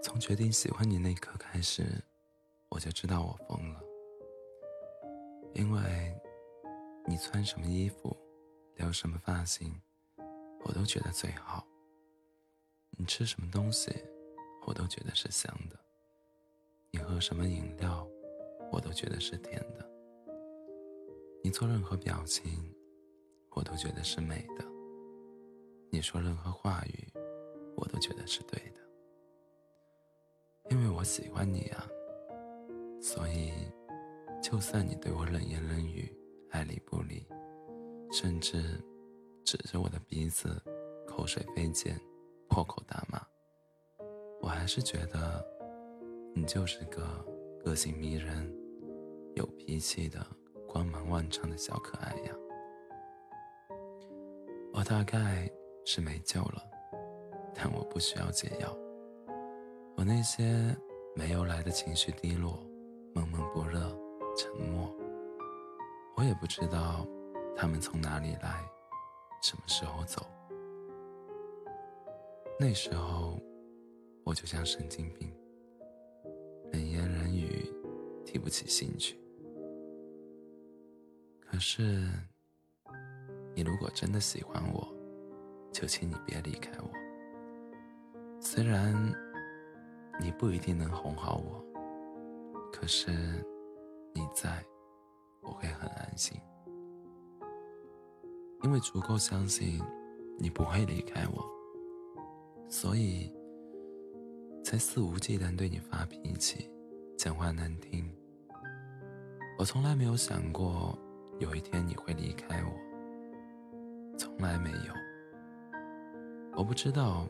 [0.00, 1.84] 从决定喜欢你那一刻开始，
[2.68, 3.80] 我就知道我疯了。
[5.54, 6.14] 因为，
[7.06, 8.16] 你穿什么衣服，
[8.76, 9.80] 留什么发型，
[10.64, 11.66] 我都觉得最好。
[12.90, 13.90] 你吃什么东西，
[14.66, 15.78] 我都觉得是香的。
[16.90, 18.08] 你喝什么饮料，
[18.70, 19.88] 我都觉得是甜的。
[21.42, 22.74] 你做任何表情，
[23.50, 24.64] 我都觉得是美的。
[25.90, 27.12] 你说任何话语，
[27.76, 28.80] 我都觉得是对的。
[30.70, 31.86] 因为我喜欢你啊，
[33.00, 33.52] 所以，
[34.42, 36.14] 就算你对我冷言冷语、
[36.50, 37.26] 爱理不理，
[38.12, 38.62] 甚至
[39.44, 40.62] 指着我的鼻子
[41.06, 41.98] 口水飞溅、
[42.48, 43.20] 破口大骂，
[44.40, 45.44] 我还是觉得
[46.34, 47.02] 你就是个
[47.64, 48.54] 个性迷人、
[49.34, 50.24] 有脾气的
[50.68, 52.34] 光芒万丈的小可爱呀。
[54.74, 55.50] 我大概
[55.84, 56.62] 是没救了，
[57.54, 58.76] 但我不需要解药。
[59.98, 60.44] 我那些
[61.16, 62.64] 没由来的情绪低落、
[63.16, 63.80] 闷闷不乐、
[64.36, 64.96] 沉默，
[66.16, 67.04] 我也不知道
[67.56, 68.64] 他们从哪里来，
[69.42, 70.24] 什么时候走。
[72.60, 73.40] 那时候，
[74.22, 75.34] 我就像神经病，
[76.70, 77.68] 冷言冷语，
[78.24, 79.20] 提不起兴趣。
[81.40, 82.08] 可是，
[83.52, 84.86] 你如果真的喜欢我，
[85.72, 86.88] 就请你别离开我。
[88.40, 89.12] 虽然。
[90.20, 91.64] 你不一定能哄好我，
[92.72, 93.10] 可是
[94.12, 94.64] 你在，
[95.40, 96.40] 我会很安心，
[98.62, 99.80] 因为足够相信
[100.36, 101.44] 你不会离开我，
[102.68, 103.32] 所以
[104.64, 106.68] 才肆无忌惮对你发脾气，
[107.16, 108.04] 讲话难听。
[109.56, 110.98] 我从来没有想过
[111.38, 114.92] 有一天你会离开我，从来没有。
[116.56, 117.28] 我不知道。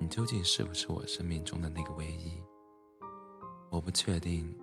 [0.00, 2.42] 你究竟是不是我生命中的那个唯一？
[3.70, 4.56] 我不确定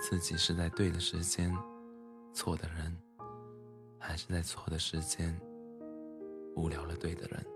[0.00, 1.54] 自己是在对的时间，
[2.32, 2.96] 错的人，
[3.98, 5.38] 还是在错的时间，
[6.56, 7.46] 无聊了对的人。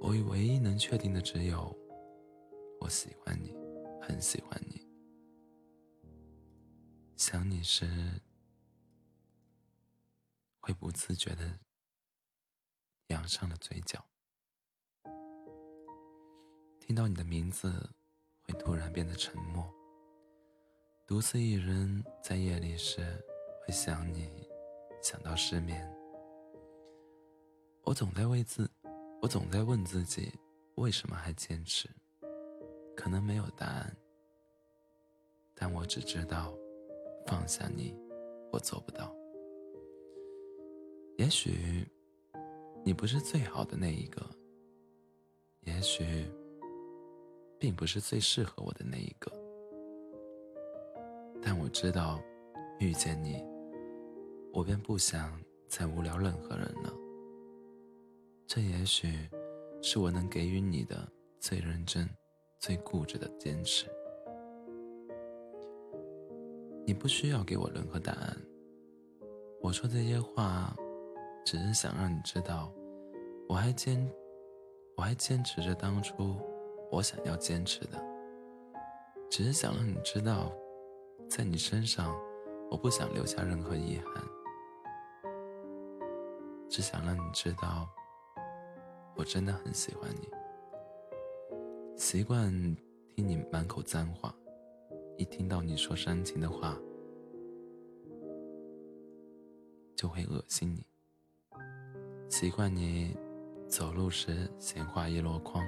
[0.00, 1.76] 我唯一能确定的只有，
[2.80, 3.52] 我喜欢你，
[4.00, 4.86] 很喜欢你。
[7.16, 7.88] 想你时，
[10.60, 11.58] 会不自觉的
[13.08, 14.04] 扬上了嘴角。
[16.88, 17.70] 听到你的名字，
[18.44, 19.62] 会突然变得沉默。
[21.06, 23.02] 独自一人在夜里时，
[23.60, 24.48] 会想你，
[25.02, 25.86] 想到失眠。
[27.82, 28.66] 我总在为自，
[29.20, 30.32] 我总在问自己，
[30.76, 31.90] 为什么还坚持？
[32.96, 33.94] 可能没有答案，
[35.54, 36.54] 但我只知道，
[37.26, 37.94] 放下你，
[38.50, 39.14] 我做不到。
[41.18, 41.86] 也许，
[42.82, 44.26] 你不是最好的那一个。
[45.64, 46.26] 也许。
[47.58, 49.32] 并不是最适合我的那一个，
[51.42, 52.20] 但我知道，
[52.78, 53.44] 遇见你，
[54.52, 56.92] 我便不想再无聊任何人了。
[58.46, 59.28] 这也许
[59.82, 61.06] 是我能给予你的
[61.40, 62.08] 最认真、
[62.60, 63.86] 最固执的坚持。
[66.86, 68.36] 你不需要给我任何答案。
[69.60, 70.74] 我说这些话，
[71.44, 72.72] 只是想让你知道，
[73.48, 74.08] 我还坚，
[74.96, 76.36] 我还坚持着当初。
[76.90, 78.02] 我想要坚持的，
[79.30, 80.52] 只是想让你知道，
[81.28, 82.16] 在你身上，
[82.70, 84.24] 我不想留下任何遗憾。
[86.68, 87.88] 只想让你知道，
[89.16, 90.28] 我真的很喜欢你。
[91.96, 92.50] 习惯
[93.14, 94.34] 听你满口脏话，
[95.16, 96.78] 一听到你说煽情的话，
[99.94, 100.86] 就会恶心你。
[102.30, 103.16] 习惯你
[103.66, 105.62] 走路时闲话一箩筐。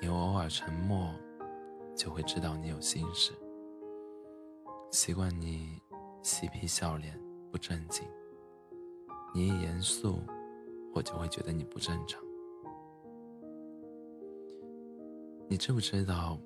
[0.00, 1.12] 你偶尔沉默，
[1.94, 3.32] 就会知道你有心事。
[4.90, 5.80] 习惯你
[6.22, 7.20] 嬉皮笑脸
[7.52, 8.08] 不正经，
[9.34, 10.18] 你一严肃，
[10.94, 12.20] 我就会觉得你不正常。
[15.48, 16.38] 你知不知道，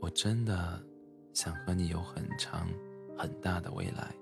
[0.00, 0.82] 我真的
[1.32, 2.66] 想和你有很长
[3.16, 4.12] 很大的未来，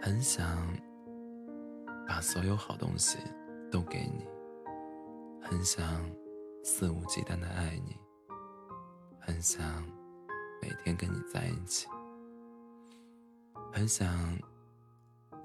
[0.00, 0.56] 很想
[2.06, 3.18] 把所有好东西
[3.72, 4.24] 都给你，
[5.42, 5.84] 很想。
[6.68, 7.96] 肆无忌惮的爱你，
[9.20, 9.86] 很想
[10.60, 11.86] 每天跟你在一起，
[13.72, 14.36] 很想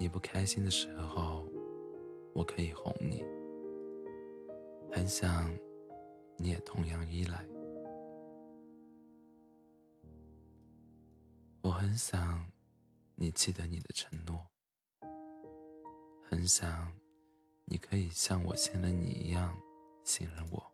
[0.00, 1.48] 你不开心的时候，
[2.34, 3.24] 我可以哄你，
[4.90, 5.48] 很想
[6.38, 7.46] 你也同样依赖，
[11.62, 12.44] 我很想
[13.14, 14.44] 你记得你的承诺，
[16.28, 16.92] 很想
[17.66, 19.56] 你可以像我信任你一样
[20.02, 20.71] 信任我。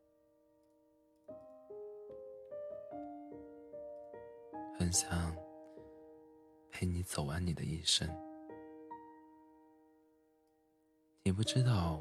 [4.78, 5.34] 很想
[6.70, 8.08] 陪你走完你的一生。
[11.24, 12.00] 你不知道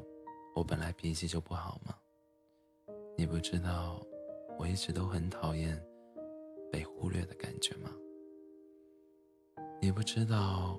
[0.54, 1.98] 我本来脾气就不好吗？
[3.16, 4.00] 你不知道
[4.56, 5.76] 我一直都很讨厌
[6.70, 7.90] 被忽略的感觉吗？
[9.82, 10.78] 你不知道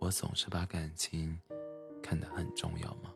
[0.00, 1.40] 我总是把感情
[2.02, 3.14] 看得很重要吗？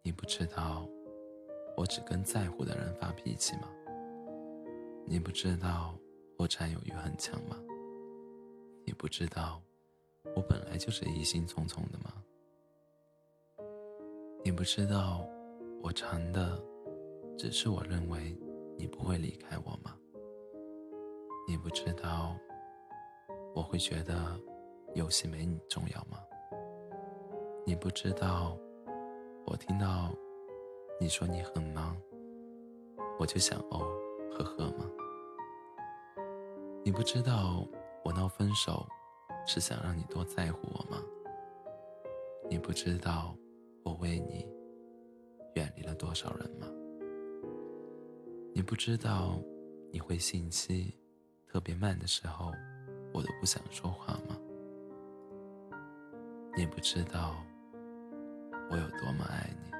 [0.00, 0.88] 你不知道
[1.76, 3.70] 我只跟在乎的人发脾气吗？
[5.04, 5.94] 你不知道
[6.38, 7.56] 我占有欲很强吗？
[8.86, 9.60] 你不知道
[10.36, 12.14] 我本来就是疑心重重的吗？
[14.44, 15.26] 你不知道
[15.82, 16.62] 我馋的
[17.36, 18.38] 只是我认为
[18.78, 19.96] 你不会离开我吗？
[21.48, 22.36] 你不知道
[23.52, 24.40] 我会觉得
[24.94, 26.20] 游戏没你重要吗？
[27.66, 28.56] 你不知道
[29.44, 30.14] 我听到
[31.00, 32.00] 你说你很忙，
[33.18, 33.80] 我就想哦
[34.30, 34.88] 呵呵吗？
[36.88, 37.68] 你不知道
[38.02, 38.88] 我闹分手
[39.46, 41.02] 是想让你多在乎我吗？
[42.48, 43.36] 你不知道。
[43.84, 44.48] 我为你
[45.54, 46.66] 远离了多少人吗？
[48.54, 49.38] 你不知道
[49.92, 50.98] 你回信息
[51.46, 52.52] 特别慢的时候，
[53.12, 54.34] 我都不想说话吗？
[56.56, 57.36] 你不知道
[58.70, 59.77] 我有多么爱你。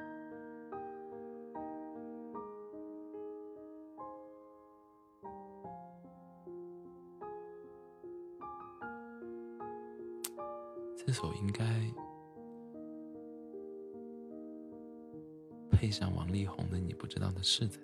[11.11, 11.65] 是否应该。
[15.71, 17.79] 配上王力宏的《你不知道的事》在